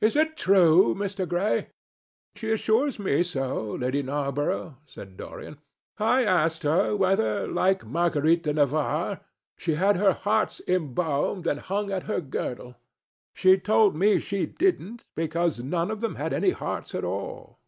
"Is 0.00 0.16
it 0.16 0.38
true, 0.38 0.94
Mr. 0.94 1.28
Gray?" 1.28 1.68
"She 2.34 2.50
assures 2.50 2.98
me 2.98 3.22
so, 3.22 3.72
Lady 3.74 4.02
Narborough," 4.02 4.78
said 4.86 5.18
Dorian. 5.18 5.58
"I 5.98 6.24
asked 6.24 6.62
her 6.62 6.96
whether, 6.96 7.46
like 7.46 7.84
Marguerite 7.84 8.44
de 8.44 8.54
Navarre, 8.54 9.20
she 9.58 9.74
had 9.74 9.98
their 9.98 10.14
hearts 10.14 10.62
embalmed 10.66 11.46
and 11.46 11.60
hung 11.60 11.90
at 11.92 12.04
her 12.04 12.22
girdle. 12.22 12.76
She 13.34 13.58
told 13.58 13.94
me 13.94 14.20
she 14.20 14.46
didn't, 14.46 15.04
because 15.14 15.60
none 15.60 15.90
of 15.90 16.00
them 16.00 16.14
had 16.14 16.32
had 16.32 16.42
any 16.42 16.52
hearts 16.52 16.94
at 16.94 17.04
all." 17.04 17.58